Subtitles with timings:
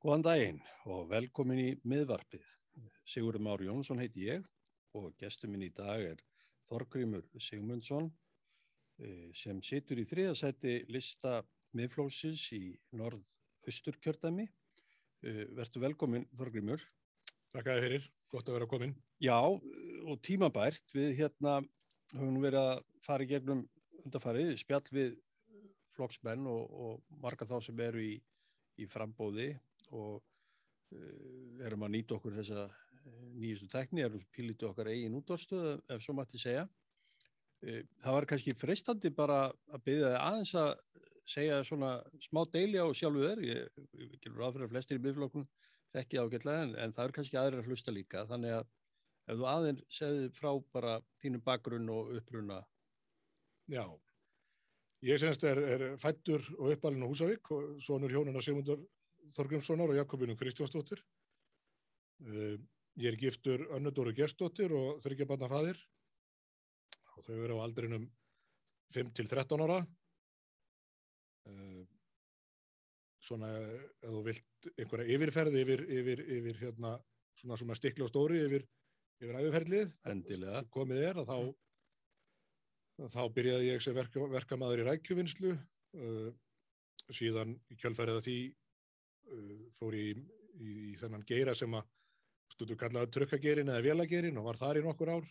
[0.00, 0.58] Góðan daginn
[0.88, 2.44] og velkomin í miðvarpið.
[3.04, 4.46] Sigurður Már Jónsson heiti ég
[4.96, 6.22] og gestur minn í dag er
[6.70, 11.42] Þorgrymur Sigmundsson eh, sem situr í þriðasætti lista
[11.76, 12.62] miðflósins í
[12.96, 14.48] norð-austurkjördami.
[15.20, 16.80] Eh, Vertu velkomin Þorgrymur.
[17.52, 18.98] Takk að þið fyrir, gott að vera komin.
[19.20, 21.58] Já og tímabært við hérna
[22.16, 23.66] höfum verið að fara í gegnum
[24.06, 25.18] undarfarið, spjall við
[25.92, 28.14] flokksmenn og, og marga þá sem eru í,
[28.80, 29.58] í frambóði
[29.96, 32.68] og uh, erum að nýta okkur þessa
[33.40, 36.66] nýjustu tekni, erum pílítið okkar eigin útdórstöðu ef svo mætti segja.
[37.64, 39.40] Uh, það var kannski freistandi bara
[39.70, 40.74] að byggja þið aðeins að
[41.30, 45.46] segja svona smá deili á sjálfu þér, ég, ég gerur aðfyrir flestir í byggflokkun
[46.00, 48.68] ekki ágætlega en, en það er kannski aðrir að hlusta líka þannig að
[49.30, 52.60] ef þú aðeins segði frá bara þínu bakgrunn og uppruna.
[53.70, 53.84] Já,
[55.06, 58.82] ég semst er, er fættur og uppalinn á Húsavík og sonur hjónuna Sigmundur
[59.36, 61.02] Þorgrímssonar og Jakobinu Kristjánsdóttir.
[62.24, 62.56] Uh,
[63.00, 65.78] ég er giftur Önnudóru Gerstóttir og þryggjabanna fæðir
[67.16, 68.04] og þau eru á aldrinum
[68.96, 69.78] 5 til 13 ára.
[71.48, 71.86] Uh,
[73.24, 73.50] svona,
[74.00, 76.94] ef þú vilt einhverja yfirferði yfir, yfir, yfir hérna,
[77.40, 78.66] svona, svona stikla og stóri yfir,
[79.20, 79.96] yfir æfiferðlið.
[80.12, 80.64] Endilega.
[80.74, 81.38] Komið er að þá,
[83.16, 85.56] þá byrjaði ég sem verka, verkamaður í rækjuvinnslu.
[86.00, 86.30] Uh,
[87.10, 88.38] síðan í kjölfærið að því
[89.78, 90.22] fór ég í,
[90.60, 91.88] í, í þennan geira sem að
[92.54, 95.28] stundu kallaði trukkagerin eða vélagerin og var þar í nokkur ár.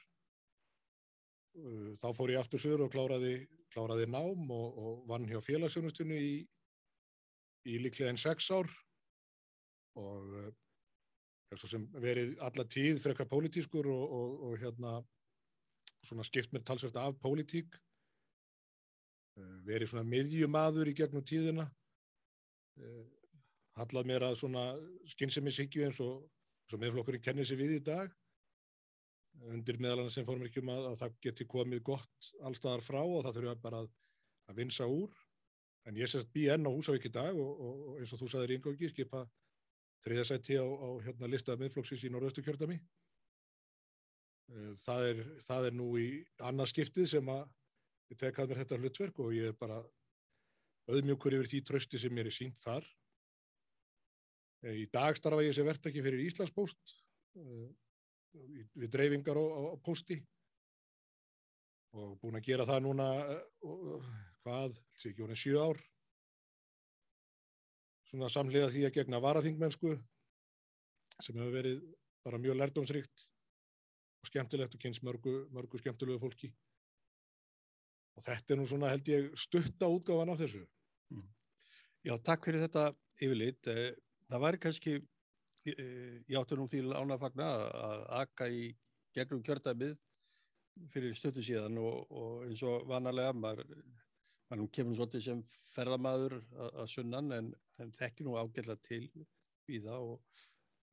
[1.60, 3.34] Uh, þá fór ég aftur sögur og kláraði,
[3.74, 6.34] kláraði nám og, og vann hjá félagsjónustunni í,
[7.68, 8.70] í líklega en sex ár.
[10.00, 10.50] Og uh,
[11.58, 15.00] svo sem verið alla tíð frekar pólitískur og, og, og hérna
[16.06, 17.78] svona skipt mér talsvært af pólitík.
[19.38, 21.68] Uh, verið svona miðjumadur í gegnum tíðina.
[22.80, 23.19] Uh,
[23.80, 24.66] hallað mér að svona
[25.14, 26.26] skynnsemishyggju eins og
[26.70, 28.12] sem meðflokkurinn kennir sér við í dag.
[29.50, 33.24] Undir meðalann sem fórum ekki um að, að það geti komið gott allstaðar frá og
[33.26, 33.92] það þurfa bara að,
[34.52, 35.14] að vinsa úr.
[35.88, 38.32] En ég sést bí enn á Húsavík í dag og, og, og eins og þú
[38.34, 39.24] saðir yngangi skipa
[40.04, 42.78] þriðasætti á, á hérna, listaða miðflokksins í norðaustu kjördami
[44.84, 46.08] það er, það er nú í
[46.46, 47.44] annað skiptið sem að
[48.10, 49.80] ég tekað mér þetta hlutverk og ég er bara
[50.90, 52.88] auðmjökur yfir því trösti sem mér er sínt þar
[54.68, 56.98] Í dag starfa ég sem verktaki fyrir Íslandspost
[58.76, 60.20] við dreifingar á, á, á posti
[61.96, 63.08] og búin að gera það núna
[64.44, 65.80] hvað, þessi ekki voruð sjö ár.
[68.10, 69.96] Svona samlega því að gegna varaþingmennsku
[71.20, 71.82] sem hefur verið
[72.26, 73.26] bara mjög lærdomsrikt
[74.20, 76.52] og skemmtilegt og kynns mörgu, mörgu skemmtilegu fólki.
[78.20, 80.66] Og þetta er nú svona held ég stutta útgáfan af þessu.
[81.16, 81.28] Mm.
[82.04, 82.90] Já, takk fyrir þetta
[83.20, 83.70] yfirleitt
[84.30, 85.00] það væri kannski
[85.70, 87.48] ég átti nú því ánafagna
[87.86, 88.70] að akka í
[89.16, 89.98] gegnum kjördæmið
[90.94, 93.74] fyrir stötu síðan og, og eins og vanalega maður,
[94.50, 95.42] maður kemur svolítið sem
[95.76, 97.52] ferðamaður að, sunnan en,
[97.82, 99.04] en þekki nú ágjörlega til
[99.70, 100.46] í það og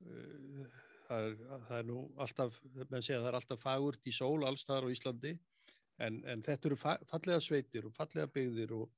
[0.06, 1.36] uh, það, er,
[1.68, 5.36] það er nú alltaf, menn segja það er alltaf fagurt í sól allstaðar á Íslandi
[6.02, 8.90] en, en þetta eru fallega sveitir og fallega byggðir og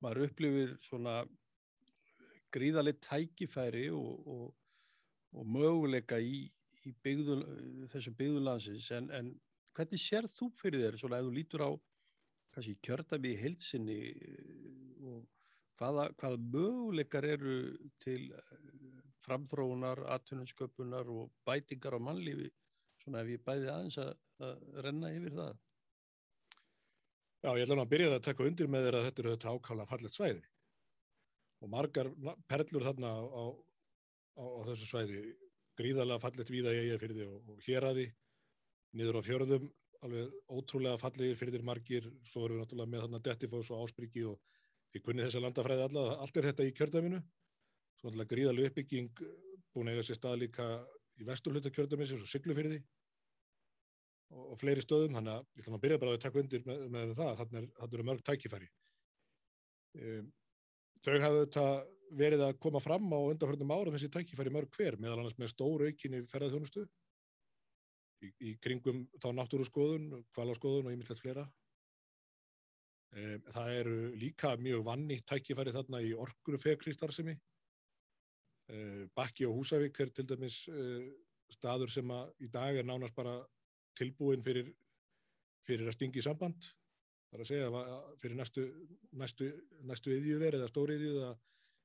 [0.00, 1.20] maður upplifir svona
[2.54, 4.46] gríðarlega tækifæri og, og,
[5.36, 6.42] og möguleika í,
[6.86, 7.38] í byggðu,
[7.92, 9.32] þessu byggðulansins en, en
[9.76, 11.70] hvernig sér þú fyrir þér svona ef þú lítur á
[12.54, 13.98] kannski kjördami í heilsinni
[15.06, 15.20] og
[15.80, 17.56] hvaða, hvaða möguleikar eru
[18.02, 18.30] til
[19.24, 22.50] framþróunar, atvinnumsköpunar og bætingar á mannlífi
[23.04, 25.58] svona ef ég bæði aðeins að, að renna yfir það?
[27.40, 29.34] Já, ég ætla nú að byrja það að taka undir með þér að þetta eru
[29.36, 30.42] þetta ákála fallet svæði
[31.60, 32.10] og margar
[32.48, 33.44] perlur þarna á, á,
[34.40, 35.24] á, á þessu svæði.
[35.80, 38.06] Gríðarlega fallet víða fyrir því og, og hér að því
[39.00, 39.68] niður á fjörðum
[40.04, 42.08] alveg ótrúlega fallegir fyrir margir.
[42.28, 44.40] Svo erum við náttúrulega með þarna Dettifós og Ásbríki og
[44.90, 46.06] því kunni þessa landafræði alla.
[46.24, 47.20] Allt er þetta í kjördaminu
[48.00, 49.22] svo náttúrulega gríðarlega uppbygging
[49.74, 50.66] búin eiga sér stað líka
[51.20, 52.80] í vesturluta kjördamins og Siglufyrði
[54.32, 55.16] og, og fleiri stöðum.
[55.18, 57.32] Þannig að ég ætlum að byrja bara að taka undir með, með það.
[57.42, 58.70] Þannig að það eru mörg tækifæri.
[60.00, 60.30] Um,
[61.04, 61.66] þau hafðu þetta
[62.20, 65.86] verið að koma fram á undanfjörnum árum þessi tækifæri mörg hver meðal annars með stór
[65.86, 66.84] aukinni ferðarþjónustu
[68.26, 71.46] í, í kringum þá náttúruskoðun, kvalaskoðun og ymmislegt fleira.
[73.10, 77.36] Um, það eru líka mjög vanni tækifæri þarna í orkurufekri starfsemi.
[78.70, 81.08] Um, Bakki og Húsavík er til dæmis uh,
[81.50, 82.12] staður sem
[82.42, 83.40] í dag er nánast bara
[83.98, 84.70] tilbúin fyrir,
[85.66, 86.70] fyrir að stingi samband
[87.30, 88.62] Það er að segja fyrir næstu,
[89.22, 89.48] næstu,
[89.86, 91.36] næstu yðjúver eða stóri yðjú að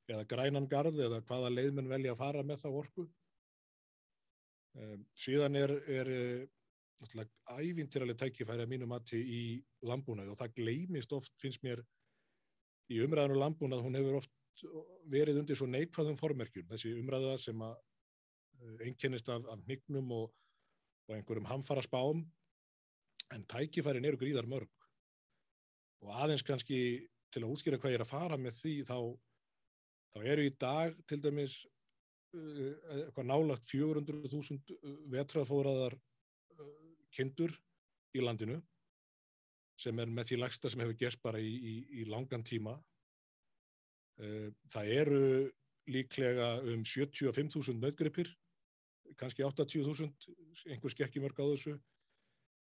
[0.10, 3.06] eða grænan garð eða hvaða leiðmenn velja að fara með þá orku.
[4.76, 6.12] Um, síðan er, er
[7.56, 9.42] ævintýraleg tækifæri að mínu mati í
[9.86, 11.84] landbúnaði og það gleymist oft, finnst mér,
[12.92, 14.34] í umræðinu landbúnað, hún hefur oft
[15.12, 20.34] verið undir svo neikvæðum formerkjum, þessi umræða sem að einkennist af, af hnignum og,
[21.10, 22.24] og einhverjum hamfara spám,
[23.36, 24.85] en tækifærin eru gríðar mörg
[26.06, 26.80] og aðeins kannski
[27.34, 28.98] til að útskýra hvað ég er að fara með því þá,
[30.14, 31.58] þá eru í dag til dæmis
[32.38, 32.72] uh,
[33.02, 34.78] eitthvað nálagt 400.000
[35.16, 36.72] vetraðfóðraðar uh,
[37.16, 37.56] kindur
[38.16, 38.62] í landinu
[39.82, 42.78] sem er með því lagsta sem hefur gerst bara í, í, í langan tíma.
[44.22, 45.24] Uh, það eru
[45.92, 48.32] líklega um 75.000 nöðgripir
[49.20, 51.76] kannski 80.000 einhver skekkjumörk á þessu.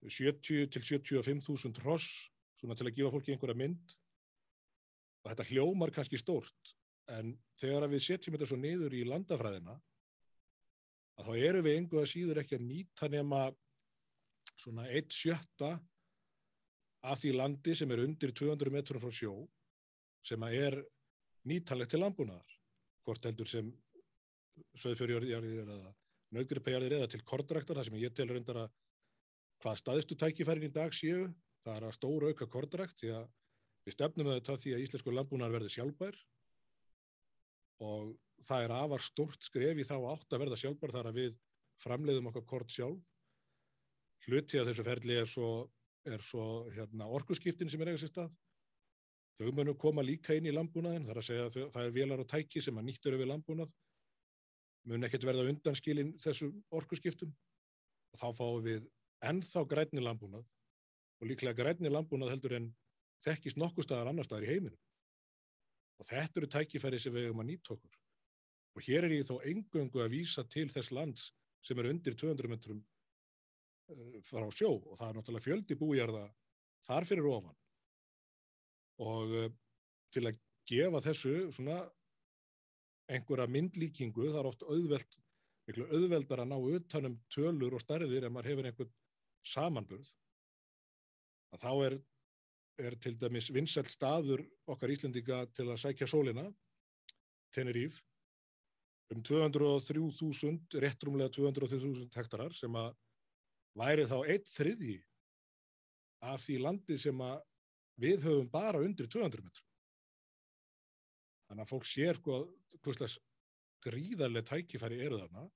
[0.05, 2.28] 70 til 75.000 hross
[2.59, 3.95] svona til að gefa fólki einhverja mynd.
[5.23, 6.73] Og þetta hljómar kannski stórt
[7.09, 9.75] en þegar við setjum þetta svo niður í landafræðina
[11.19, 13.41] að þá eru við einhverja síður ekki að nýta nema
[14.59, 15.73] svona eitt sjötta
[17.09, 19.33] af því landi sem er undir 200 metrum frá sjó
[20.27, 20.79] sem að er
[21.47, 22.55] nýtanlegt til landbúnaðar.
[23.07, 23.71] Hvort heldur sem
[24.79, 25.93] söðfjörðjarðir eða
[26.35, 28.73] nöðgripejarðir eða til kortræktar þar sem ég telur undar að
[29.63, 31.29] hvað staðistu tækifærin í dag séu
[31.65, 33.27] það er að stóra auka kortrækt því að
[33.85, 36.17] við stefnum þetta því að íslensku landbúnar verði sjálfbær.
[37.89, 38.11] Og
[38.47, 41.39] það er afar stort skref í þá átt að verða sjálfbær þar að við
[41.83, 42.99] framleiðum okkar kort sjálf.
[44.27, 45.49] Hluti að þessu ferli er svo,
[46.07, 46.45] er svo
[46.75, 48.33] hérna, orkuskiptin sem er eiga sér stað.
[49.39, 52.27] Þau munum koma líka inn í landbúnaðin þar að segja að það er velar og
[52.27, 53.71] tæki sem að nýttur yfir landbúnað.
[54.91, 57.31] Mun ekkert verða undanskilin þessu orkuskiptum.
[58.11, 58.89] Og þá fáum við
[59.23, 60.43] ennþá grænni landbúnað
[61.19, 62.69] og líklega grænni landbúnað heldur en
[63.25, 64.79] þekkist nokkuð staðar annar staðar í heiminum.
[65.99, 67.95] Og þetta eru tækifæri sem við hefum að nýta okkur.
[68.77, 71.29] Og hér er ég þó engöngu að vísa til þess lands
[71.65, 76.25] sem er undir 200 metrum uh, frá sjó og það er náttúrulega fjöldi bújarða
[76.87, 77.57] þar fyrir ofan.
[79.03, 79.49] Og uh,
[80.13, 80.39] til að
[80.69, 81.81] gefa þessu svona
[83.09, 85.15] einhverja myndlíkingu, það er oft auðveld,
[85.67, 88.95] miklu auðveldar að ná utanum tölur og starðir ef maður hefur einhvern
[89.49, 90.11] samanburð
[91.55, 91.95] að þá er,
[92.85, 96.45] er til dæmis vinsælt staður okkar Íslendinga til að sækja sólina,
[97.55, 97.97] Teneríf,
[99.09, 102.91] um 203.000, réttrumlega 203.000 hektarar sem að
[103.79, 104.97] væri þá eitt þriði
[106.29, 107.39] af því landi sem að
[107.99, 109.65] við höfum bara undir 200 metrum.
[111.49, 112.45] Þannig að fólk sér hvað,
[112.83, 113.17] hvað slags
[113.83, 115.47] gríðarlega tækifæri eru þarna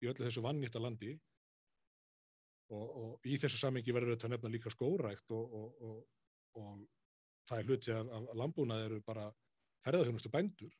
[0.00, 1.16] í öllu þessu vannýtta landi
[2.70, 6.02] og, og í þessu samengi verður þetta nefna líka skórækt og, og,
[6.60, 6.82] og
[7.48, 9.26] það er hluti af, af landbúnað eru bara
[9.86, 10.74] ferðarþjónustu bændur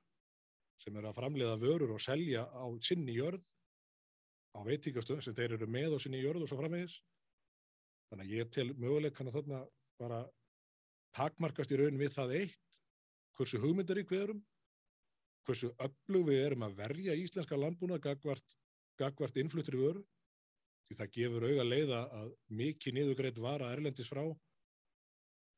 [0.81, 3.45] sem eru að framleiða vörur og selja á sinni jörð
[4.57, 6.97] á veitíkastöðum sem þeir eru með á sinni jörð og svo framvegis.
[8.11, 9.61] Þannig að ég tel möguleik hann að þarna
[10.01, 10.21] bara
[11.15, 12.57] takmarkast í raun við það eitt
[13.39, 14.41] hversu hugmyndarík við erum
[15.47, 18.57] hversu öflug við erum að verja íslenska landbúnað gagvart,
[19.01, 20.03] gagvart innfluttir vöru
[20.91, 24.25] því það gefur auga leiða að mikið niðugreitt vara erlendis frá.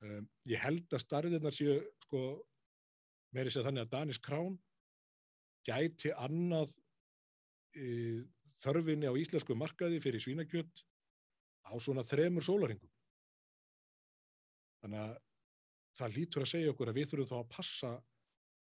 [0.04, 2.20] Um, ég held að starðirnar séu sko,
[3.32, 4.58] meiri sér þannig að Danis Krán
[5.64, 6.74] gæti annað
[7.78, 7.86] e,
[8.60, 10.82] þörfinni á íslensku markaði fyrir svínakjött
[11.64, 12.90] á svona þremur sólaringum.
[14.82, 15.12] Þannig að
[15.96, 17.92] það lítur að segja okkur að við þurfum þá að passa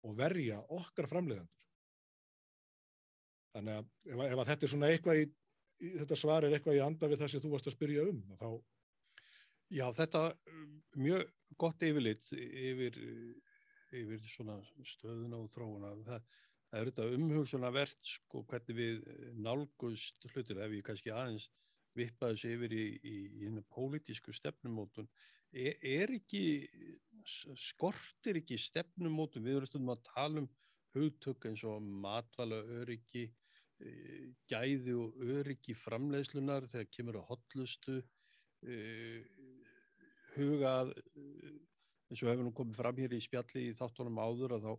[0.03, 1.62] og verja okkar framleiðandur.
[3.55, 5.25] Þannig að ef, ef að þetta er svona eitthvað í
[5.81, 8.47] þetta svar er eitthvað í anda við það sem þú varst að spyrja um þá...
[9.73, 10.21] Já, þetta
[11.01, 11.23] mjög
[11.57, 12.97] gott yfirlit yfir,
[13.95, 14.25] yfir
[14.85, 15.93] stöðuna og þróuna.
[16.05, 16.27] Það,
[16.69, 18.99] það er þetta umhugsunarvert sko hvernig við
[19.41, 20.61] nálgust hlutir.
[20.61, 21.49] Ef ég kannski aðeins
[21.97, 25.09] vippaði þessu yfir í, í, í hennu pólitísku stefnumótun
[25.53, 26.43] er, er ekki
[27.59, 29.45] skortir ekki stefnumótun?
[29.45, 30.49] Við erum stundum að tala um
[30.93, 33.27] hugtök eins og matvala öryggi
[34.49, 37.99] gæði og öryggi framleiðslunar þegar kemur á hotlustu
[38.67, 39.23] eh,
[40.35, 41.55] hugað eh,
[42.09, 44.73] eins og hefur nú komið fram hér í spjalli í þáttunum áður að þá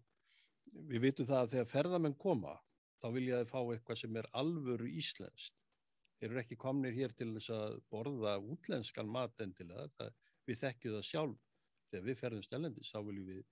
[0.93, 2.55] við vitum það að þegar ferðamenn koma
[3.03, 5.57] þá vilja þið fá eitthvað sem er alvöru íslenskt.
[6.25, 10.15] Eru ekki komnir hér til þess að borða útlenskan mat endilega það,
[10.49, 11.43] við þekkju það sjálf.
[11.91, 13.43] Þegar við ferðum stellendis þá viljum við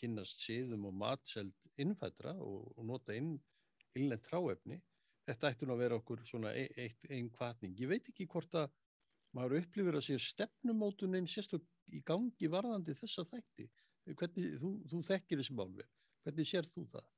[0.00, 3.34] kynast síðum og matseld innfættra og, og nota inn
[3.98, 4.80] innlend tráefni
[5.30, 7.76] þetta ætti nú að vera okkur svona e, eitt einn kvartning.
[7.78, 8.70] Ég veit ekki hvort að
[9.36, 13.68] maður upplifir að sé stefnumótunin sérstök í gangi varðandi þessa þætti.
[14.10, 15.90] Hvernig, þú, þú þekkir þessi málverð.
[16.24, 17.10] Hvernig sér þú það?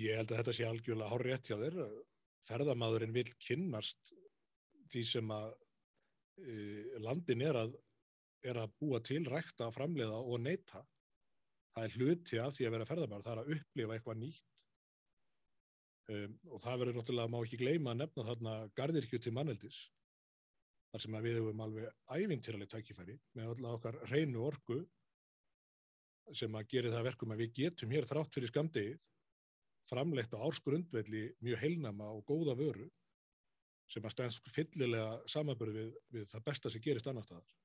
[0.00, 1.78] Ég held að þetta sé algjörlega hár rétt hjá þér.
[2.48, 4.14] Ferðamadurinn vil kynnast
[4.90, 7.74] því sem að uh, landin er að,
[8.46, 10.84] er að búa til, rækta, framleiða og neyta.
[11.74, 14.59] Það er hluti af því að vera ferðamadur, það er að upplifa eitthvað nýtt.
[16.10, 19.76] Um, og það verður náttúrulega, má ekki gleyma að nefna þarna gardirkju til manneldis.
[20.90, 24.80] Þar sem við hefum alveg ævintýraleg tækifæri með alltaf okkar reynu orgu
[26.34, 28.98] sem að gera það verkum að við getum hér þrátt fyrir skamdegið
[29.90, 32.88] framleitt á ársgrundvelli mjög heilnama og góða vöru
[33.90, 37.56] sem að stænsk fyllilega samanböru við, við það besta sem gerist annar staðar.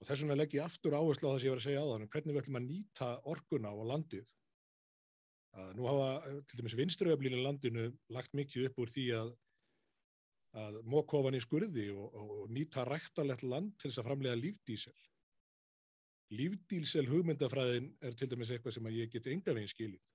[0.00, 1.90] Og þess vegna legg ég aftur áherslu á það sem ég var að segja á
[1.92, 4.26] þannig, hvernig við ætlum að nýta orkuna á landið.
[5.58, 9.32] Að nú hafa til dæmis vinströflinu landinu lagt mikið upp úr því að,
[10.62, 14.94] að mókofan í skurði og, og, nýta ræktalegt land til þess að framlega lífdísel.
[16.38, 20.06] Lífdísel hugmyndafræðin er til dæmis eitthvað sem ég get enga veginn skilið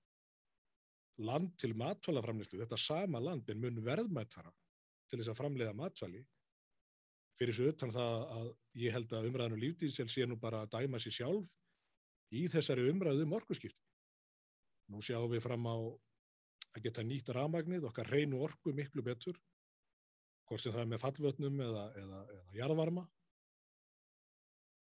[1.23, 4.51] land til matvælaframleyslu, þetta sama land en mun verðmættara
[5.09, 6.23] til þess að framleiða matvæli
[7.39, 8.49] fyrir svo utan það að
[8.81, 12.87] ég held að umræðinu um lífdísel sé nú bara að dæma sér sjálf í þessari
[12.89, 13.84] umræðu um orkuskipti.
[14.93, 15.75] Nú sjáum við fram á
[16.75, 19.39] að geta nýtt ramagnið, okkar reynu orku miklu betur,
[20.45, 23.05] hvort sem það er með fallvötnum eða, eða, eða jarðvarma.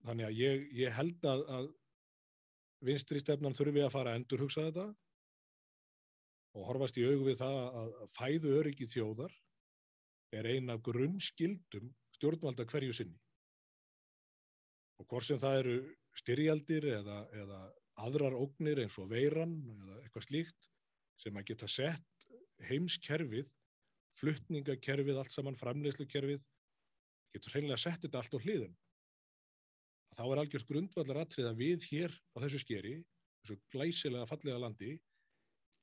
[0.07, 1.69] Þannig að ég, ég held að, að
[2.87, 4.87] vinstri stefnan þurfi að fara að endur hugsa þetta
[6.59, 9.35] og horfast í augu við það að fæðu öryggi þjóðar
[10.39, 13.19] er eina af grunnskildum stjórnvalda hverju sinni.
[14.99, 15.77] Og hvort sem það eru
[16.19, 17.61] styrjaldir eða, eða
[17.99, 20.69] aðrar ógnir eins og veiran eða eitthvað slíkt
[21.19, 22.27] sem að geta sett
[22.69, 23.49] heimskerfið,
[24.19, 26.43] fluttningakerfið, allt saman framleyslukerfið,
[27.35, 28.75] getur hreinlega sett þetta allt á hliðin.
[30.19, 32.95] Þá er algjörð grundvallar aðtrið að við hér á þessu skeri,
[33.43, 34.97] þessu glæsilega fallega landi,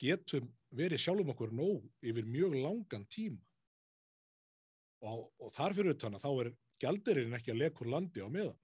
[0.01, 3.39] getum verið sjálfum okkur nóg yfir mjög langan tíma
[5.05, 6.49] og, og þar fyrir utan að þá er
[6.83, 8.57] gældirinn ekki að lekur landi á meðan.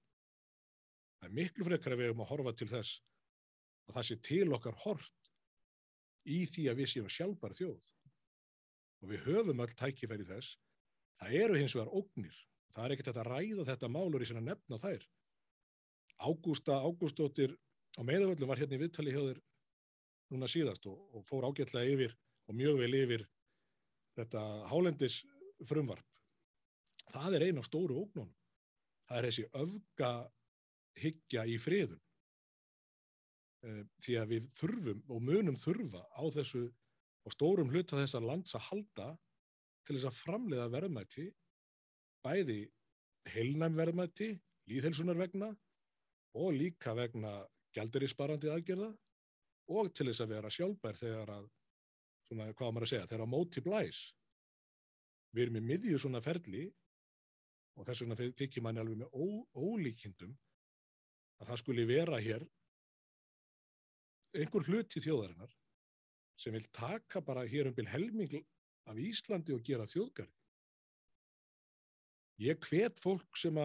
[1.21, 2.99] Það er miklu frekar að við hefum að horfa til þess
[3.91, 5.31] að það sé til okkar hort
[6.29, 7.89] í því að við séum sjálfbar þjóð
[9.01, 10.57] og við höfum öll tækifæri þess.
[11.21, 12.35] Það eru hins vegar ógnir.
[12.71, 15.07] Það er ekkert að ræða þetta málur í svona nefna þær.
[16.21, 17.55] Ágústa Ágústóttir
[17.97, 19.41] á meðavöldum var hérna í viðtali hjá þér
[20.31, 22.13] núna síðast og, og fór ágætlega yfir
[22.47, 23.25] og mjög vel yfir
[24.19, 25.21] þetta hálendis
[25.67, 26.05] frumvarp.
[27.11, 28.31] Það er eina stóru ógnunum.
[29.09, 30.11] Það er þessi öfga
[31.01, 31.99] hyggja í friðun.
[33.61, 36.63] E, því að við þurfum og munum þurfa á þessu
[37.21, 39.09] og stórum hluta þessar lands að halda
[39.85, 41.27] til þess að framleiða verðmætti,
[42.25, 42.61] bæði
[43.29, 44.31] heilnæm verðmætti,
[44.69, 45.51] líðhelsunar vegna
[46.41, 47.35] og líka vegna
[47.75, 48.89] gældurisparandi aðgerða
[49.71, 51.45] og til þess að vera sjálfbær þegar að,
[52.27, 53.99] svona, hvað maður að segja, þegar að móti blæs.
[55.31, 56.65] Við erum í miðju svona ferli
[57.77, 60.33] og þess vegna þykir manni alveg með ó, ólíkindum
[61.41, 62.47] að það skuli vera hér
[64.37, 65.53] einhver hluti þjóðarinnar
[66.41, 68.37] sem vil taka bara hér um byrj helming
[68.89, 70.33] af Íslandi og gera þjóðgarði.
[72.41, 73.57] Ég hvet fólk sem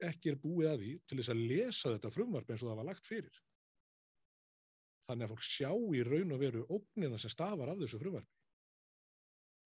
[0.00, 2.88] ekki er búið að því til þess að lesa þetta frumvarp eins og það var
[2.88, 3.40] lagt fyrir.
[5.08, 8.30] Þannig að fólk sjá í raun og veru ógnina sem stafar af þessu frumvarfi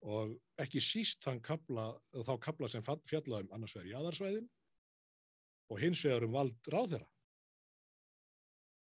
[0.07, 4.49] og ekki síst kabla, þá kabla sem fjallaðum annars vegar í aðarsvæðin
[5.73, 7.07] og hins vegar um vald ráðherra.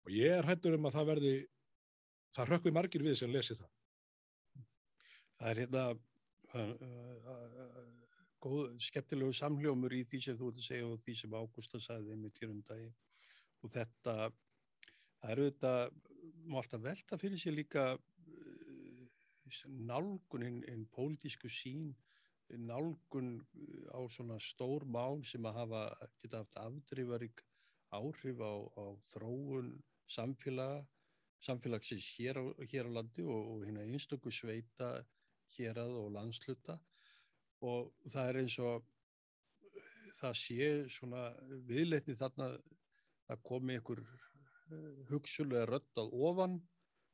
[0.07, 1.35] Og ég er hættur um að það verði
[2.37, 3.71] það rökkvi margir við sem lesi það.
[5.41, 6.75] Það er hérna uh,
[7.35, 7.81] uh,
[8.45, 12.19] góð, skemmtilegu samljómur í því sem þú ert að segja og því sem Ágústa sagði
[12.21, 12.91] með týrundagi
[13.61, 14.15] og þetta
[15.21, 15.73] það eru þetta
[16.51, 19.11] má alltaf velta fyrir sér líka uh,
[19.91, 21.91] nálgun ein pólitísku sín
[22.51, 23.39] nálgun
[23.95, 25.83] á svona stór mál sem að hafa
[26.23, 27.45] geta haft afdrifarík
[27.95, 29.77] áhrif á, á þróun
[30.11, 30.87] samfélag
[31.45, 34.93] samfélagsins hér á, hér á landi og, og hérna einstöku sveita
[35.57, 36.79] hér að og landsluta
[37.67, 38.89] og það er eins og
[40.21, 41.23] það sé svona
[41.69, 42.51] viðleitni þarna
[43.31, 44.03] að komi ykkur
[45.11, 46.59] hugsulega röttað ofan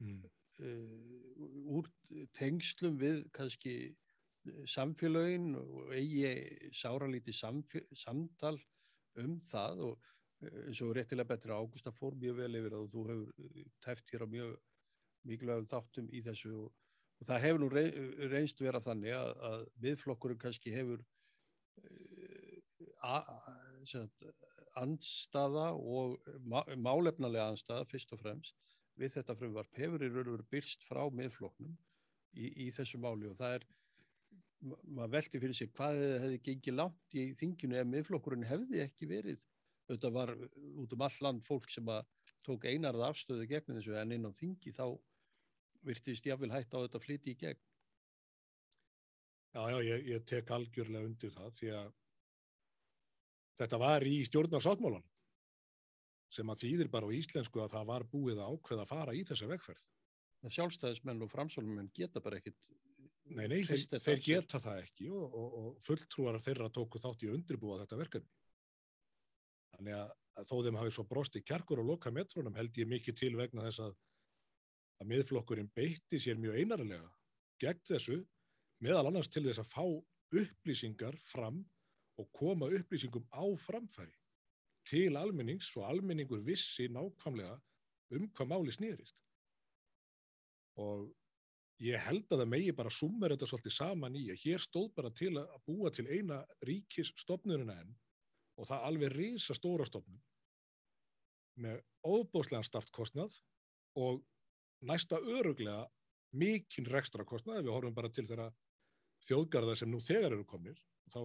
[0.02, 0.18] mm.
[0.64, 1.88] uh, úr
[2.36, 8.56] tengslum við kannski eh, samfélögin og eigi sáralíti samtal
[9.20, 13.04] um það og eh, eins og réttilega betra Ágústa fór mjög vel yfir og þú
[13.10, 14.56] hefur tæft hér á mjög
[15.26, 16.72] mikilvægum þáttum í þessu og,
[17.20, 17.70] og það hefur nú
[18.32, 21.04] reynst vera þannig að, að viðflokkurinn kannski hefur
[23.00, 23.32] að,
[23.94, 24.12] að,
[24.76, 26.18] andstaða og
[26.76, 28.60] málefnalega andstaða fyrst og fremst
[29.00, 31.72] við þetta frumvarp hefur í raun og veru byrst frá miðfloknum
[32.36, 33.66] í, í þessu máli og það er
[34.68, 39.08] ma- maður velti fyrir sig hvað hefði gengið langt í þinginu ef miðflokkurinn hefði ekki
[39.10, 39.40] verið
[39.90, 40.32] þetta var
[40.82, 42.06] út um all land fólk sem að
[42.46, 44.86] tók einarða afstöðu gegn þessu en inn á þingi þá
[45.86, 47.62] virtist jáfnvel hægt á þetta flyti í gegn
[49.56, 51.92] Já, já, ég, ég tek algjörlega undir það því að
[53.56, 55.06] þetta var í stjórnarsáttmálan
[56.36, 59.22] sem að þýðir bara á íslensku að það var búið að ákveða að fara í
[59.24, 59.84] þessa vegferð.
[60.44, 62.58] að sjálfstæðismenn og framsólumenn geta bara ekkit
[63.26, 67.30] Nei, nei, þeir, þeir geta það ekki og, og, og fulltrúar þeirra tóku þátt í
[67.30, 68.30] að undirbúa þetta verkefni.
[69.76, 73.18] Þannig að, að þó þeim hafi svo brosti kjarkur og loka metrónum held ég mikið
[73.20, 73.96] til vegna þess að,
[75.02, 77.10] að miðflokkurinn beitti sér mjög einarlega
[77.62, 78.20] gegn þessu
[78.84, 79.84] meðal annars til þess að fá
[80.36, 81.60] upplýsingar fram
[82.20, 84.16] og koma upplýsingum á framfæri
[84.86, 87.56] til almennings og almenningur vissi nákvæmlega
[88.16, 89.16] um hvað máli snýrist.
[90.78, 91.08] Og
[91.82, 95.12] ég held að það megi bara summer þetta svolítið saman í að hér stóð bara
[95.12, 97.94] til að búa til eina ríkis stopnunina enn
[98.56, 100.22] og það alveg risa stóra stopnun
[101.60, 103.36] með óbóðslegan startkostnað
[103.96, 104.20] og
[104.84, 105.86] næsta öruglega
[106.36, 108.50] mikinn rekstra kostnað ef við horfum bara til þeirra
[109.26, 110.78] þjóðgarða sem nú þegar eru komnir
[111.12, 111.20] þá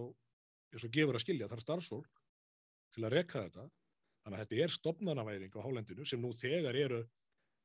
[0.72, 2.20] eins og gefur að skilja þar starfsfólk
[2.96, 3.68] til að reka þetta.
[4.22, 7.00] Þannig að þetta er stopnanaværing á hálendinu sem nú þegar eru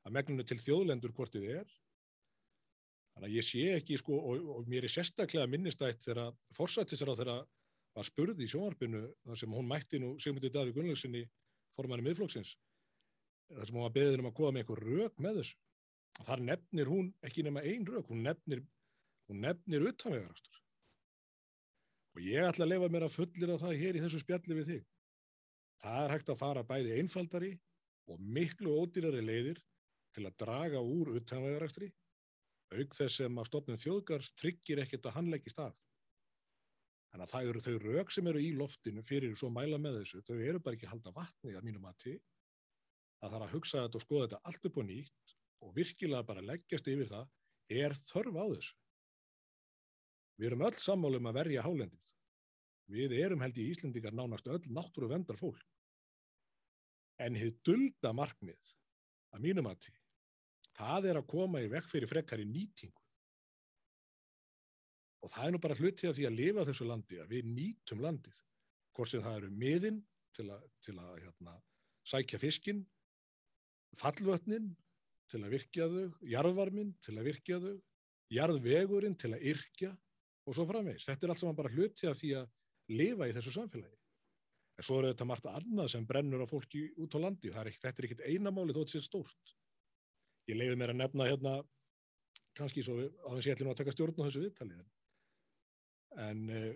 [0.07, 1.75] að megninu til þjóðlendur hvort þið er.
[3.13, 7.37] Þannig að ég sé ekki, sko, og, og mér er sérstaklega minnistætt þegar forsættisra þeirra
[7.97, 11.23] var spurð í sjónvarpinu þar sem hún mætti nú Sigmundi Davík Gunnlaugsinni
[11.77, 12.53] formanni miðflokksins
[13.49, 15.57] þar sem hún var beðin um að koma með eitthvað rök með þessu.
[16.17, 18.63] Og þar nefnir hún ekki nema ein rök, hún nefnir,
[19.29, 20.59] hún nefnir utanvegarastur.
[22.17, 24.71] Og ég ætla að lefa mér að fullir að það hér í þessu spjalli við
[24.71, 24.85] þig.
[25.83, 27.51] Það er hægt að fara bæði einfaldari
[28.09, 29.61] og miklu ódýrari leiðir
[30.15, 31.91] til að draga úr utanvegarastri
[32.73, 35.75] auk þess sem að stofnum þjóðgars tryggir ekkert að hann leggist af.
[37.17, 40.19] Þannig að það eru þau rauk sem eru í loftinu fyrir svo mæla með þessu,
[40.27, 42.17] þau eru bara ekki að halda vatni að mínum að til.
[43.17, 45.33] Það þarf að hugsa þetta og skoða þetta allt upp og nýtt
[45.65, 47.31] og virkilega bara leggjast yfir það,
[47.73, 48.75] er þörf á þessu.
[50.37, 52.03] Við erum öll sammálu um að verja hálendið.
[52.93, 55.65] Við erum held í Íslendingar nánast öll náttúru vendar fólk.
[57.17, 58.75] En hefur dulda markmið
[59.33, 59.97] að mínum að til
[60.77, 63.06] það er að koma í vekk fyrir frekkari nýtingu.
[65.27, 68.03] Og það er nú bara hluti af því að lifa þessu landi, að við nýtum
[68.03, 68.37] landið.
[68.95, 69.97] Hvort sem það eru miðin
[70.37, 71.55] til að, til að hérna,
[72.07, 72.79] sækja fiskin,
[73.99, 74.71] fallvötnin
[75.27, 77.75] til að virkja þau, jarðvarmin til að virkja þau,
[78.31, 79.91] jarðvegurinn til að yrkja
[80.47, 81.09] og svo framvegis.
[81.09, 82.49] Þetta er allt saman bara hluti af því að
[82.95, 83.99] lifa í þessu samfélagi.
[84.77, 87.51] En svo eru þetta margt annað sem brennur á fólki út á landi.
[87.51, 89.57] Er ekki, þetta er ekkit einamáli þó þetta sé stórt
[90.47, 91.55] ég leiði mér að nefna hérna
[92.57, 94.77] kannski svo að ég ætli nú að taka stjórn á þessu viðtali
[96.23, 96.73] en uh,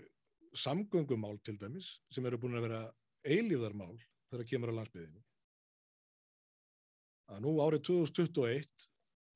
[0.58, 2.82] samgöngumál til dæmis sem eru búin að vera
[3.26, 3.98] eilíðarmál
[4.32, 5.24] þegar kemur á landsbyðinu
[7.32, 8.88] að nú árið 2021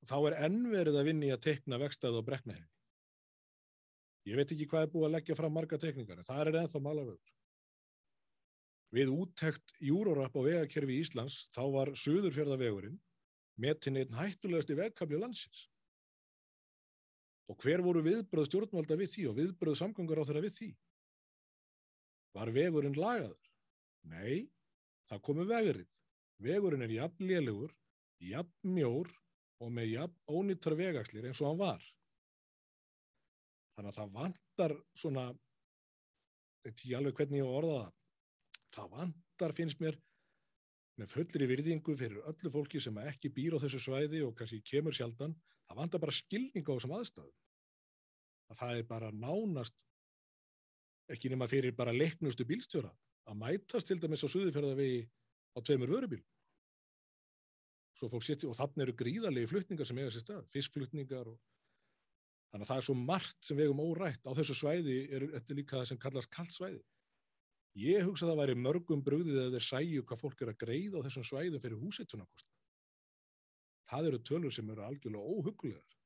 [0.06, 4.94] þá er ennverið að vinni að tekna vekstað og breknahefi ég veit ekki hvað er
[4.94, 7.34] búið að leggja fram marga tekningar en það er ennþá malavögur
[8.96, 13.00] við úttekt júrorap á vegakerfi í Íslands þá var Suðurfjörðavegurinn
[13.62, 15.66] metin einn hættulegasti vegkabli landsins.
[17.52, 20.70] Og hver voru viðbröð stjórnvalda við því og viðbröð samgangur á þeirra við því?
[22.36, 23.52] Var vegurinn lagaður?
[24.12, 24.48] Nei,
[25.10, 25.92] það komu vegurinn.
[26.42, 27.76] Vegurinn er jafn lélugur,
[28.20, 29.12] jafn mjór
[29.64, 31.86] og með jafn ónýttar vegakslir eins og hann var.
[33.76, 35.26] Þannig að það vantar svona,
[36.66, 37.96] þetta er alveg hvernig ég orða það,
[38.76, 39.98] það vantar finnst mér
[41.00, 44.96] með fullri virðingu fyrir öllu fólki sem ekki býr á þessu svæði og kannski kemur
[44.96, 47.34] sjaldan, það vantar bara skilning á þessum aðstæðum.
[48.52, 49.88] Að það er bara nánast,
[51.12, 52.92] ekki nema fyrir bara leiknustu bílstjóra,
[53.26, 55.04] að mætast til dæmis á suðufjörðavegi
[55.58, 56.24] á tveimur vörubíl.
[57.96, 61.38] Setja, og þannig eru gríðarlegi flutningar sem eiga sér stað, fiskflutningar og
[62.52, 64.28] þannig að það er svo margt sem vegum órætt.
[64.28, 66.84] Á þessu svæði er þetta líka það sem kallast kallt svæði.
[67.80, 71.02] Ég hugsa að það væri mörgum brugðið að þeir sæju hvað fólk er að greiða
[71.02, 72.48] á þessum svæðum fyrir húsittunarkost.
[73.90, 75.98] Það eru tölur sem eru algjörlega óhugulegar.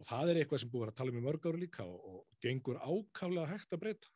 [0.00, 2.38] Og það er eitthvað sem búið að tala um í mörg ári líka og, og
[2.42, 4.12] gengur ákaflega hægt að breyta.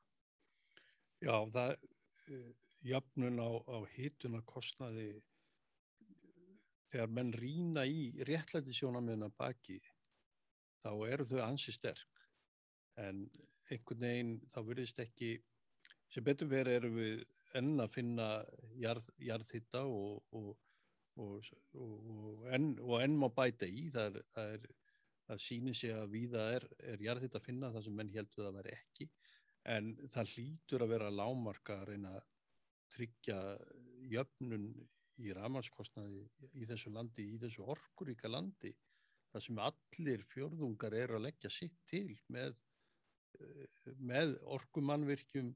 [1.23, 2.49] Já, það uh,
[2.87, 5.11] jafnun á, á hitunarkostnaði
[6.91, 9.79] þegar menn rýna í réttlæti sjónamiðna baki
[10.85, 12.23] þá eru þau ansi sterk
[13.03, 13.25] en
[13.71, 15.33] einhvern veginn þá verðist ekki
[16.13, 17.25] sem betur verið erum við
[17.59, 18.29] enn að finna
[18.79, 20.53] jarð, jarðhitta og, og,
[21.23, 23.89] og, og, enn, og enn má bæta í.
[23.95, 24.97] Það er, það, er,
[25.29, 28.59] það sýnir sig að víða er, er jarðhitt að finna það sem menn heldur að
[28.61, 29.09] vera ekki.
[29.77, 32.29] En það hlýtur að vera lámarka að reyna að
[32.95, 33.41] tryggja
[34.13, 34.69] jöfnun
[35.17, 38.71] í ramarskostnaði í þessu landi, í þessu orkuríka landi
[39.33, 42.55] þar sem allir fjörðungar er að leggja sitt til með,
[43.99, 45.55] með orkumannvirkjum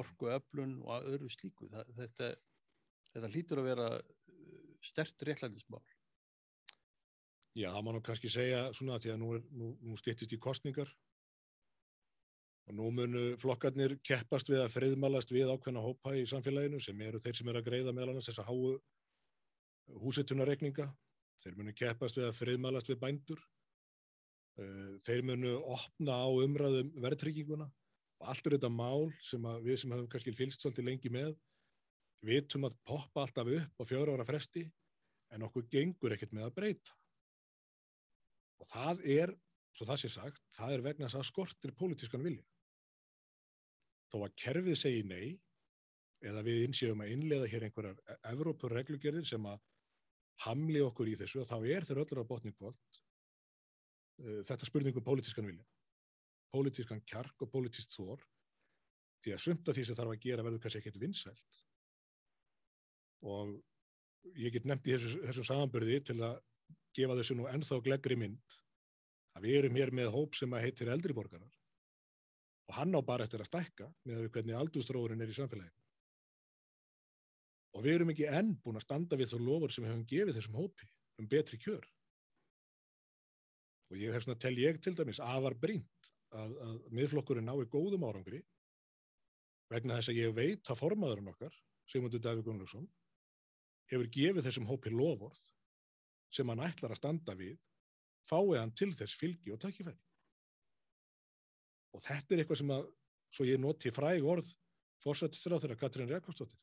[0.00, 1.68] orkuöflun og öðru slíku.
[1.72, 2.30] Það, þetta,
[3.12, 3.88] þetta hlýtur að vera
[4.84, 5.84] stert réttlændismál
[7.58, 10.90] Já, það má nú kannski segja svona því að nú, nú, nú stýttist í kostningar
[12.68, 17.18] og nú munu flokkarnir keppast við að friðmalast við ákveðna hópa í samfélaginu sem eru
[17.22, 18.76] þeir sem eru að greiða meðal annars þessa háu
[20.04, 20.86] húsitunarekninga
[21.42, 23.42] þeir munu keppast við að friðmalast við bændur.
[24.58, 27.68] Eh, þeir munu opna á umræðum verðtrygginguna.
[28.18, 31.36] Og allt er þetta mál sem við sem hefum kannski fylgst svolítið lengi með
[32.26, 34.64] vitum að poppa alltaf upp á fjóra ára fresti
[35.34, 36.94] en okkur gengur ekkert með að breyta.
[38.58, 39.34] Og það er,
[39.76, 42.46] svo það sé sagt, það er vegna þess að skortir pólitískan vilja.
[44.08, 45.36] Þó að kerfið segi nei,
[46.24, 49.60] eða við insýðum að innlega hér einhverjar Evrópur reglugerðir sem að
[50.46, 52.98] hamli okkur í þessu, þá er þeir öllur á botningvöld
[54.24, 55.66] uh, þetta spurningum pólitískan vilja.
[56.54, 58.22] Pólitískan kjark og pólitíst þór,
[59.22, 61.62] því að sumt af því sem þarf að gera verður kannski ekkert vinsælt
[63.26, 63.54] og
[64.38, 66.38] ég get nefnt í þessu, þessu samanbyrði til að
[66.96, 68.58] gefa þessu nú ennþá gleggri mynd
[69.38, 71.58] að við erum hér með hóp sem að heitir eldriborgarar
[72.68, 75.84] og hann á bara eftir að stækka með að hvernig aldustróðurinn er í samfélaginu.
[77.76, 80.38] Og við erum ekki enn búin að standa við þá lofur sem við hefum gefið
[80.38, 81.86] þessum hópi um betri kjör.
[83.88, 88.04] Og ég hef svona tel ég til dæmis afar brínt að, að miðflokkurinn nái góðum
[88.04, 88.42] árangri
[89.72, 91.56] vegna þess að ég veit að formaðurinn okkar,
[91.88, 92.88] Sigmundur Davík Gunnlaugsson,
[93.88, 95.40] hefur gefið þessum hópi lofórð
[96.34, 97.56] sem hann ætlar að standa við
[98.28, 99.98] fáið hann til þess fylgi og takkifæri.
[101.96, 102.88] Og þetta er eitthvað sem að,
[103.32, 104.50] svo ég noti fræg orð
[105.02, 106.60] fórsættistur á þeirra Katrín Rekvarsdóttir.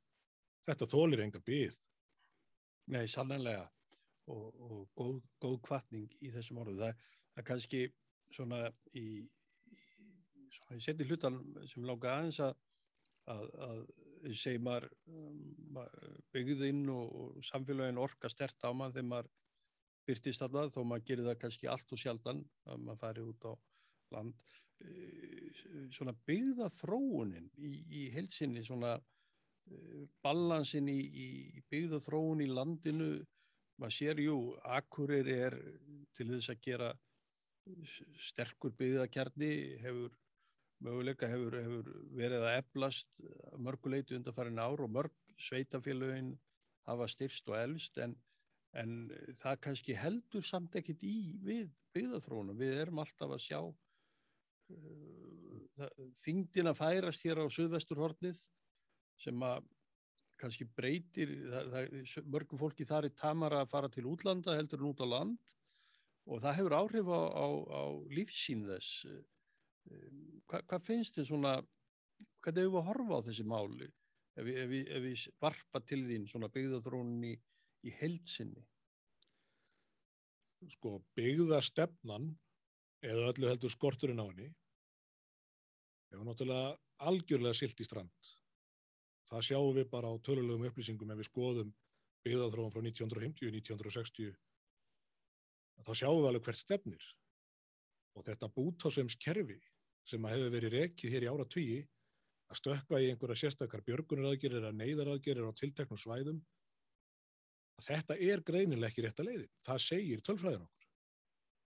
[0.65, 1.77] Þetta þólir enga byggð.
[2.93, 3.65] Nei, sannlega
[4.29, 6.77] og, og góð, góð kvartning í þessum orðu.
[6.77, 7.81] Það er kannski
[8.33, 8.61] svona
[8.93, 12.53] í, í í seti hlutan sem lága aðeins að,
[13.33, 13.81] að, að
[14.33, 15.79] segir maður um,
[16.33, 19.31] byggðinn og, samfélagin orka stert á mann þegar maður
[20.05, 23.53] byrtist alltaf þó maður gerir það kannski allt og sjaldan að maður fari út á
[24.15, 24.57] land.
[24.85, 24.91] E,
[25.95, 33.09] svona byggða þróunin í, í helsinni svona e, balansin í, í byggða þróun í landinu
[33.81, 34.37] maður sér jú,
[34.77, 35.57] akkurir er
[36.15, 36.91] til þess að gera
[38.21, 40.13] sterkur byggðakjarni hefur
[40.85, 43.09] möguleika hefur, hefur verið að eflast
[43.61, 46.35] mörguleitu undanfærin ár og mörg sveitafélagin
[46.85, 48.15] hafa styrst og elst en,
[48.77, 48.91] en
[49.41, 52.59] það kannski heldur samt ekkit í við byggðarþrónum.
[52.59, 53.75] Við erum alltaf að sjá uh,
[56.23, 58.39] þingdina færast hér á söðvesturhornið
[59.21, 59.65] sem að
[60.39, 64.89] kannski breytir, það, það, mörgum fólki þar er tamara að fara til útlanda heldur en
[64.89, 65.37] út á land
[66.25, 69.05] og það hefur áhrif á, á, á lífsín þess
[69.85, 71.53] Hva, hvað finnst þið svona,
[72.43, 73.89] hvað hefur við að horfa á þessi máli
[74.35, 77.35] ef við, ef við, ef við varpa til þín svona byggðathrónun í,
[77.99, 78.65] heilsinni?
[80.73, 82.31] Sko byggðastefnan
[83.05, 84.49] eða öllu heldur skorturinn á henni
[86.09, 86.73] hefur náttúrulega
[87.05, 88.31] algjörlega silt í strand.
[89.29, 91.73] Það sjáum við bara á tölulegum upplýsingum ef við skoðum
[92.25, 94.33] byggðathróun frá 1950-1960
[95.85, 97.07] þá sjáum við alveg hvert stefnir
[98.15, 99.59] og þetta bútásvems kerfi
[100.09, 101.79] sem að hefur verið rekið hér í ára tvíi
[102.51, 106.41] að stökka í einhverja sérstakar björgunaraðgerir eða neyðaraðgerir á tilteknum svæðum
[107.85, 110.89] þetta er greinileg ekki rétt að leiði það segir tölfræðin okkur.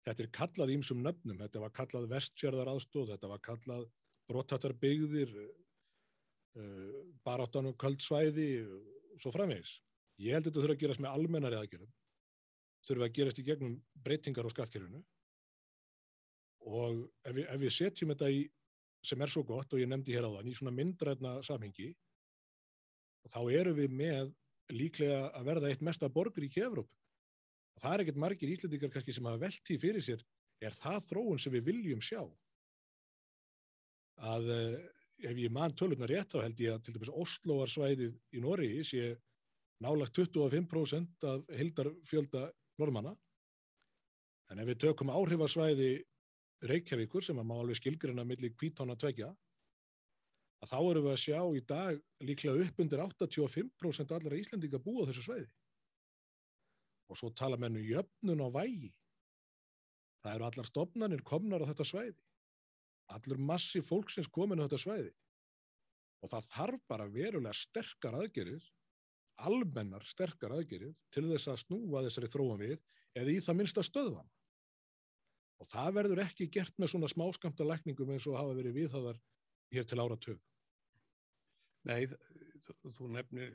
[0.04, 1.38] Þetta er kallað ímsum nöfnum.
[1.40, 3.86] Þetta var kallað vestfjörðar aðstóð þetta var kallað
[4.28, 9.78] brotattar byggðir uh, baráttanum kvöldsvæði og svo framvegis.
[10.20, 11.94] Ég held að þetta þurfa að gerast með almennari aðgerum
[12.88, 15.02] þurfa að gerast í gegnum breytingar á skattkerfinu
[16.64, 18.44] og ef við, ef við setjum þetta í
[19.04, 21.90] sem er svo gott og ég nefndi hér á þann í svona myndræðna samhengi
[23.34, 24.32] þá eru við með
[24.74, 29.16] líklega að verða eitt mesta borgur í Kefrup og það er ekkert margir íslendikar kannski
[29.16, 30.24] sem hafa veltið fyrir sér
[30.64, 32.22] er það þróun sem við viljum sjá?
[34.24, 34.78] Að eh,
[35.28, 39.14] ef ég mann tölurna rétt þá held ég að til dæmis Osloarsvæðið í Nóri sé
[39.84, 42.48] nálagt 25% af hildarfjölda
[42.80, 43.14] normanna
[44.52, 45.92] en ef við tökum áhrifarsvæði
[46.70, 49.34] Reykjavíkur sem að má alveg skilgrina millir kvítána tvekja
[50.64, 55.08] að þá eru við að sjá í dag líklega upp undir 85% allra Íslandinga búa
[55.10, 55.52] þessu sveiði
[57.12, 58.92] og svo tala mennu jöfnun á vægi.
[60.24, 62.16] Það eru allar stopnarnir komnar á þetta svæði.
[63.14, 65.12] Allur massi fólksins komin á þetta svæði.
[66.24, 68.64] Og það þarf bara verulega sterkar aðgerir,
[69.44, 72.78] almennar sterkar aðgerir til þess að snúa þessari þróan við
[73.20, 74.30] eða í það minnsta stöðvan.
[75.64, 79.20] Og það verður ekki gert með svona smáskamta lækningum eins og hafa verið viðhæðar
[79.72, 80.42] hér til ára tög.
[81.88, 82.02] Nei,
[82.98, 83.54] þú nefnir,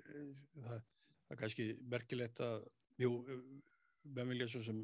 [0.55, 0.87] það,
[1.27, 2.65] það er kannski merkilegt að,
[3.01, 3.13] jú,
[4.17, 4.81] vilja svo sem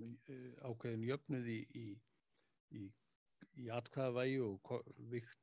[0.68, 1.87] ákveðin jöfnuð í, í,
[2.76, 2.84] í,
[3.64, 4.74] í atkvæðavægi og
[5.12, 5.40] vikt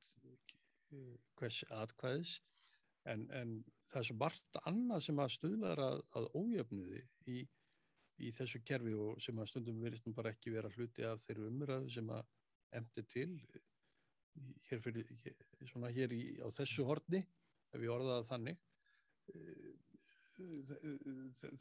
[1.40, 2.36] hvers atkvæðis,
[3.10, 3.58] en, en
[3.90, 7.42] það er svo margt annað sem að stuðlar að, að ójöfnuði í,
[8.22, 11.50] í þessu kerfi og sem að stundum verist nú bara ekki vera hluti af þeirru
[11.50, 12.26] umræðu sem að
[12.80, 13.30] emti til
[14.70, 15.12] hér, fyrir,
[15.70, 17.22] svona hér í, á þessu horni,
[17.74, 18.62] ef ég orðaði þannig.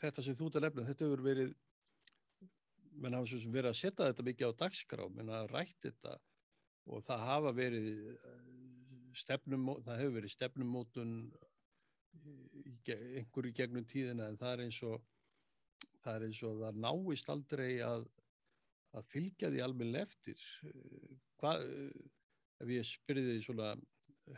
[0.01, 1.55] Þetta sem þú ert að nefna, þetta hefur verið,
[3.01, 6.17] menn hafa svo sem verið að setja þetta mikið á dagskrá, menn að rætt þetta
[6.91, 7.89] og það hafa verið
[9.21, 11.15] stefnum, það hefur verið stefnumótun
[12.91, 15.05] einhverju gegnum tíðina en það er eins og
[16.05, 18.05] það er eins og það náist aldrei að,
[18.97, 20.45] að fylgja því almenna eftir
[21.41, 21.67] hvað,
[22.61, 23.73] ef ég spyrði því svona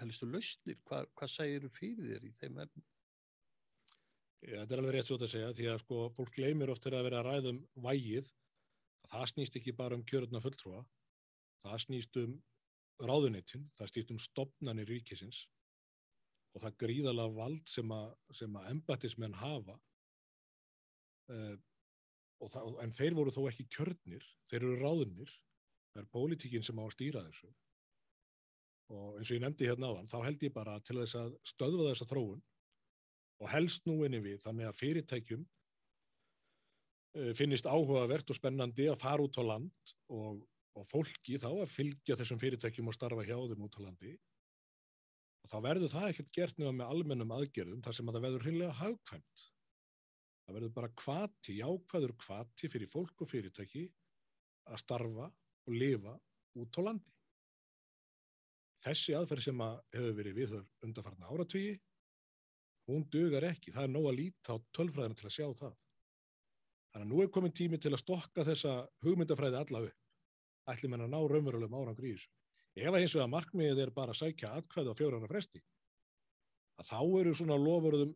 [0.00, 2.86] helstu lausnir, hvað, hvað segir þú fyrir þér í þeim efnum?
[4.42, 7.06] Þetta er alveg rétt svo að segja því að sko fólk gleymir oft þegar að
[7.08, 8.30] vera að ræða um vægið,
[9.10, 10.80] það snýst ekki bara um kjörðuna fulltrúa,
[11.62, 12.32] það snýst um
[13.02, 15.44] ráðunitin, það snýst um stopnarnir ríkisins
[16.52, 18.10] og það gríðala vald sem að,
[18.42, 19.78] að embatismenn hafa
[22.50, 25.34] það, en þeir voru þó ekki kjörnir, þeir eru ráðunir,
[25.92, 27.50] það er pólitíkin sem á að stýra þessu.
[28.92, 31.36] Og eins og ég nefndi hérna á þann, þá held ég bara til þess að
[31.48, 32.42] stöðva þessa þróun
[33.42, 35.44] og helst nú inni við þannig að fyrirtækjum
[37.18, 40.42] uh, finnist áhugavert og spennandi að fara út á land og,
[40.78, 44.12] og fólki þá að fylgja þessum fyrirtækjum og starfa hjá þeim út á landi.
[45.42, 48.46] Og þá verður það ekkert gert nefnum með almennum aðgerðum þar sem að það verður
[48.46, 49.48] hreinlega hagkvæmt.
[50.42, 53.84] Það verður bara kvati, jákvæður kvati fyrir fólk og fyrirtæki
[54.70, 56.16] að starfa og lifa
[56.58, 57.12] út á landi.
[58.82, 61.76] Þessi aðferð sem að hefur verið viðhör undanfarnar áratvíi,
[62.90, 63.70] hún dögar ekki.
[63.70, 65.76] Það er nóg að líta á tölfræðina til að sjá það.
[66.92, 68.72] Þannig að nú er komin tími til að stokka þessa
[69.06, 70.00] hugmyndafræði alla upp.
[70.72, 72.32] Ætli menn að ná raunverulegum árangur í þessu.
[72.72, 75.60] Ef að eins og að markmiðið er bara að sækja atkvæði á fjórara fresti,
[76.80, 78.14] að þá eru svona lofurðum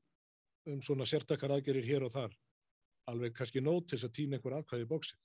[0.73, 2.33] um svona sértakar aðgerir hér og þar,
[3.11, 5.21] alveg kannski nót til þess að týna einhver atkvæði í bóksið.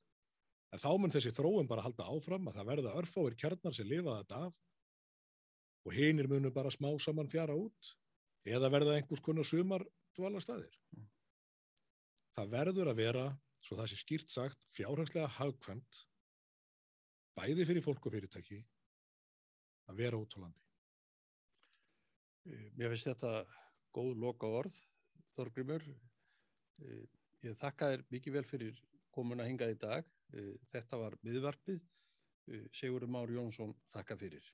[0.72, 4.20] En þá mun þessi þróum bara halda áfram að það verða örfáir kjarnar sem lifa
[4.22, 4.60] þetta af
[5.82, 7.96] og hinnir munum bara smá saman fjara út
[8.48, 9.84] eða verða einhvers konar sumar
[10.18, 10.74] dvala staðir.
[10.96, 11.10] Mm.
[12.38, 13.26] Það verður að vera,
[13.62, 16.02] svo það sé skýrt sagt, fjárhagslega hagkvæmt,
[17.38, 18.62] bæði fyrir fólk og fyrirtæki,
[19.92, 20.64] að vera út á landi.
[22.80, 23.34] Mér finnst þetta
[23.94, 24.78] góð loka orð,
[25.38, 25.86] Þorgrymur.
[27.46, 28.82] Ég þakka þér mikið vel fyrir
[29.16, 30.10] komuna hingað í dag.
[30.74, 31.82] Þetta var miðvarpið.
[32.76, 34.46] Sigurður Már Jónsson, þakka fyrir.